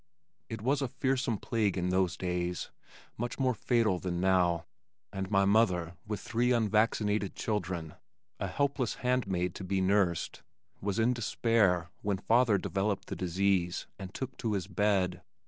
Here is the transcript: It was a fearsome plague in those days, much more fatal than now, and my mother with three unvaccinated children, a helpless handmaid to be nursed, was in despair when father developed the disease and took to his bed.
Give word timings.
It 0.49 0.63
was 0.63 0.81
a 0.81 0.87
fearsome 0.87 1.37
plague 1.37 1.77
in 1.77 1.89
those 1.89 2.17
days, 2.17 2.71
much 3.19 3.37
more 3.37 3.53
fatal 3.53 3.99
than 3.99 4.19
now, 4.19 4.65
and 5.13 5.29
my 5.29 5.45
mother 5.45 5.93
with 6.07 6.19
three 6.19 6.51
unvaccinated 6.51 7.35
children, 7.35 7.93
a 8.39 8.47
helpless 8.47 8.95
handmaid 9.05 9.53
to 9.53 9.63
be 9.63 9.79
nursed, 9.79 10.41
was 10.81 10.97
in 10.97 11.13
despair 11.13 11.91
when 12.01 12.17
father 12.17 12.57
developed 12.57 13.09
the 13.09 13.15
disease 13.15 13.85
and 13.99 14.11
took 14.11 14.35
to 14.37 14.53
his 14.53 14.65
bed. 14.65 15.21